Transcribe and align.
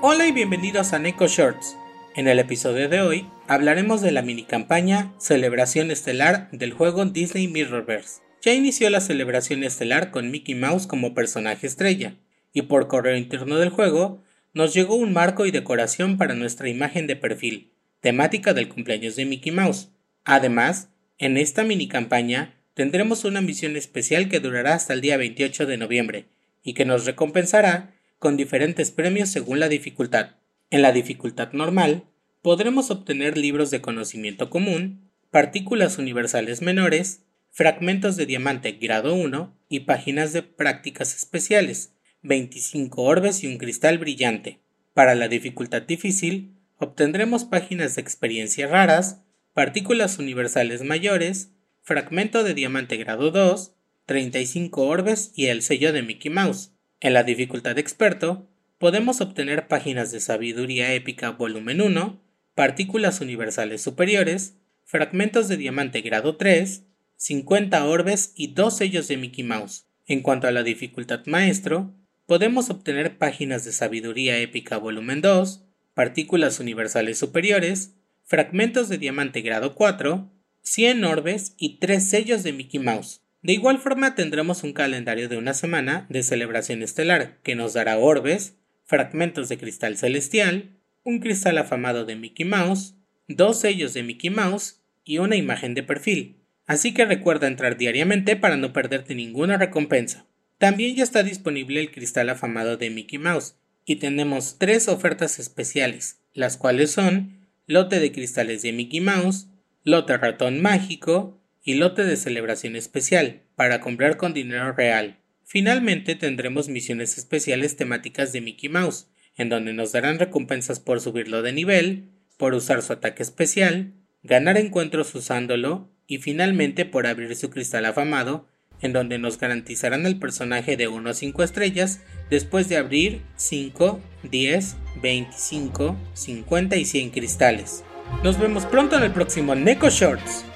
Hola 0.00 0.28
y 0.28 0.32
bienvenidos 0.32 0.92
a 0.92 1.00
Neko 1.00 1.26
Shorts. 1.26 1.76
En 2.14 2.28
el 2.28 2.38
episodio 2.38 2.88
de 2.88 3.00
hoy 3.00 3.26
hablaremos 3.48 4.00
de 4.00 4.12
la 4.12 4.22
mini 4.22 4.44
campaña 4.44 5.12
Celebración 5.18 5.90
Estelar 5.90 6.48
del 6.52 6.72
juego 6.72 7.04
Disney 7.04 7.48
Mirrorverse. 7.48 8.20
Ya 8.40 8.54
inició 8.54 8.90
la 8.90 9.00
celebración 9.00 9.64
estelar 9.64 10.12
con 10.12 10.30
Mickey 10.30 10.54
Mouse 10.54 10.86
como 10.86 11.14
personaje 11.14 11.66
estrella, 11.66 12.14
y 12.52 12.62
por 12.62 12.86
correo 12.86 13.16
interno 13.16 13.56
del 13.56 13.70
juego 13.70 14.22
nos 14.54 14.72
llegó 14.72 14.94
un 14.94 15.12
marco 15.12 15.46
y 15.46 15.50
decoración 15.50 16.16
para 16.16 16.36
nuestra 16.36 16.68
imagen 16.68 17.08
de 17.08 17.16
perfil, 17.16 17.72
temática 18.00 18.54
del 18.54 18.68
cumpleaños 18.68 19.16
de 19.16 19.24
Mickey 19.24 19.50
Mouse. 19.50 19.88
Además, 20.24 20.90
en 21.18 21.36
esta 21.36 21.64
mini 21.64 21.88
campaña 21.88 22.54
tendremos 22.74 23.24
una 23.24 23.40
misión 23.40 23.74
especial 23.76 24.28
que 24.28 24.38
durará 24.38 24.74
hasta 24.74 24.92
el 24.92 25.00
día 25.00 25.16
28 25.16 25.66
de 25.66 25.76
noviembre 25.76 26.26
y 26.62 26.74
que 26.74 26.84
nos 26.84 27.04
recompensará 27.04 27.97
con 28.18 28.36
diferentes 28.36 28.90
premios 28.90 29.28
según 29.28 29.60
la 29.60 29.68
dificultad. 29.68 30.36
En 30.70 30.82
la 30.82 30.92
dificultad 30.92 31.52
normal, 31.52 32.04
podremos 32.42 32.90
obtener 32.90 33.38
libros 33.38 33.70
de 33.70 33.80
conocimiento 33.80 34.50
común, 34.50 35.10
partículas 35.30 35.98
universales 35.98 36.62
menores, 36.62 37.22
fragmentos 37.50 38.16
de 38.16 38.26
diamante 38.26 38.72
grado 38.72 39.14
1 39.14 39.56
y 39.68 39.80
páginas 39.80 40.32
de 40.32 40.42
prácticas 40.42 41.14
especiales, 41.14 41.92
25 42.22 43.02
orbes 43.02 43.42
y 43.44 43.46
un 43.46 43.58
cristal 43.58 43.98
brillante. 43.98 44.60
Para 44.94 45.14
la 45.14 45.28
dificultad 45.28 45.82
difícil, 45.82 46.54
obtendremos 46.78 47.44
páginas 47.44 47.94
de 47.94 48.02
experiencia 48.02 48.66
raras, 48.66 49.22
partículas 49.52 50.18
universales 50.18 50.82
mayores, 50.82 51.50
fragmento 51.82 52.44
de 52.44 52.54
diamante 52.54 52.96
grado 52.96 53.30
2, 53.30 53.74
35 54.06 54.86
orbes 54.86 55.32
y 55.34 55.46
el 55.46 55.62
sello 55.62 55.92
de 55.92 56.02
Mickey 56.02 56.30
Mouse. 56.30 56.72
En 57.00 57.12
la 57.12 57.22
dificultad 57.22 57.78
experto, 57.78 58.48
podemos 58.78 59.20
obtener 59.20 59.68
páginas 59.68 60.10
de 60.10 60.18
sabiduría 60.18 60.92
épica 60.94 61.30
volumen 61.30 61.80
1, 61.80 62.20
partículas 62.56 63.20
universales 63.20 63.82
superiores, 63.82 64.56
fragmentos 64.84 65.46
de 65.46 65.56
diamante 65.56 66.00
grado 66.00 66.36
3, 66.36 66.82
50 67.16 67.84
orbes 67.84 68.32
y 68.34 68.54
dos 68.54 68.76
sellos 68.76 69.06
de 69.06 69.16
Mickey 69.16 69.44
Mouse. 69.44 69.86
En 70.06 70.22
cuanto 70.22 70.48
a 70.48 70.50
la 70.50 70.64
dificultad 70.64 71.24
maestro, 71.26 71.94
podemos 72.26 72.68
obtener 72.68 73.16
páginas 73.16 73.64
de 73.64 73.70
sabiduría 73.70 74.38
épica 74.38 74.76
volumen 74.76 75.20
2, 75.20 75.64
partículas 75.94 76.58
universales 76.58 77.16
superiores, 77.16 77.94
fragmentos 78.24 78.88
de 78.88 78.98
diamante 78.98 79.40
grado 79.40 79.76
4, 79.76 80.28
100 80.62 81.04
orbes 81.04 81.54
y 81.58 81.78
3 81.78 82.08
sellos 82.08 82.42
de 82.42 82.52
Mickey 82.52 82.80
Mouse. 82.80 83.20
De 83.42 83.52
igual 83.52 83.78
forma 83.78 84.14
tendremos 84.14 84.64
un 84.64 84.72
calendario 84.72 85.28
de 85.28 85.36
una 85.36 85.54
semana 85.54 86.06
de 86.08 86.22
celebración 86.22 86.82
estelar 86.82 87.38
que 87.42 87.54
nos 87.54 87.72
dará 87.72 87.98
orbes, 87.98 88.56
fragmentos 88.84 89.48
de 89.48 89.58
cristal 89.58 89.96
celestial, 89.96 90.70
un 91.04 91.20
cristal 91.20 91.56
afamado 91.58 92.04
de 92.04 92.16
Mickey 92.16 92.44
Mouse, 92.44 92.94
dos 93.28 93.60
sellos 93.60 93.94
de 93.94 94.02
Mickey 94.02 94.30
Mouse 94.30 94.82
y 95.04 95.18
una 95.18 95.36
imagen 95.36 95.74
de 95.74 95.84
perfil. 95.84 96.36
Así 96.66 96.92
que 96.92 97.04
recuerda 97.04 97.46
entrar 97.46 97.76
diariamente 97.76 98.34
para 98.36 98.56
no 98.56 98.72
perderte 98.72 99.14
ninguna 99.14 99.56
recompensa. 99.56 100.26
También 100.58 100.96
ya 100.96 101.04
está 101.04 101.22
disponible 101.22 101.80
el 101.80 101.92
cristal 101.92 102.28
afamado 102.30 102.76
de 102.76 102.90
Mickey 102.90 103.18
Mouse 103.18 103.54
y 103.84 103.96
tenemos 103.96 104.56
tres 104.58 104.88
ofertas 104.88 105.38
especiales, 105.38 106.18
las 106.34 106.56
cuales 106.56 106.90
son 106.90 107.38
lote 107.66 108.00
de 108.00 108.10
cristales 108.10 108.62
de 108.62 108.72
Mickey 108.72 109.00
Mouse, 109.00 109.46
lote 109.84 110.16
ratón 110.16 110.60
mágico 110.60 111.40
y 111.68 111.74
lote 111.74 112.02
de 112.02 112.16
celebración 112.16 112.76
especial 112.76 113.42
para 113.54 113.82
comprar 113.82 114.16
con 114.16 114.32
dinero 114.32 114.72
real. 114.72 115.18
Finalmente 115.44 116.14
tendremos 116.14 116.70
misiones 116.70 117.18
especiales 117.18 117.76
temáticas 117.76 118.32
de 118.32 118.40
Mickey 118.40 118.70
Mouse, 118.70 119.08
en 119.36 119.50
donde 119.50 119.74
nos 119.74 119.92
darán 119.92 120.18
recompensas 120.18 120.80
por 120.80 121.02
subirlo 121.02 121.42
de 121.42 121.52
nivel, 121.52 122.08
por 122.38 122.54
usar 122.54 122.80
su 122.80 122.94
ataque 122.94 123.22
especial, 123.22 123.92
ganar 124.22 124.56
encuentros 124.56 125.14
usándolo 125.14 125.92
y 126.06 126.16
finalmente 126.16 126.86
por 126.86 127.06
abrir 127.06 127.36
su 127.36 127.50
cristal 127.50 127.84
afamado, 127.84 128.48
en 128.80 128.94
donde 128.94 129.18
nos 129.18 129.38
garantizarán 129.38 130.06
el 130.06 130.18
personaje 130.18 130.78
de 130.78 130.88
1 130.88 131.10
a 131.10 131.12
5 131.12 131.42
estrellas 131.42 132.00
después 132.30 132.70
de 132.70 132.78
abrir 132.78 133.20
5, 133.36 134.00
10, 134.22 134.76
25, 135.02 135.96
50 136.14 136.76
y 136.76 136.86
100 136.86 137.10
cristales. 137.10 137.84
Nos 138.24 138.40
vemos 138.40 138.64
pronto 138.64 138.96
en 138.96 139.02
el 139.02 139.12
próximo 139.12 139.54
Neko 139.54 139.90
Shorts. 139.90 140.46